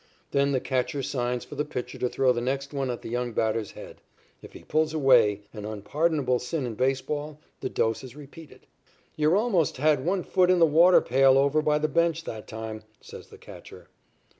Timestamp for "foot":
10.23-10.49